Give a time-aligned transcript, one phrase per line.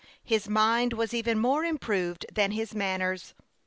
[0.23, 3.35] His mind was even more improved than his manners.